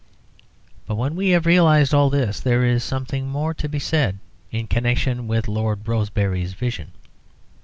[0.87, 4.17] But when we have realised all this there is something more to be said
[4.49, 6.93] in connection with Lord Rosebery's vision.